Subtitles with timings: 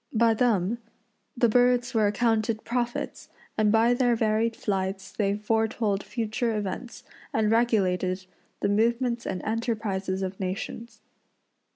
[0.15, 0.79] By them
[1.37, 7.51] the birds were accounted prophets, and by their varied flights they foretold future events and
[7.51, 8.25] regulated
[8.61, 11.01] the movements and enterprises of nations.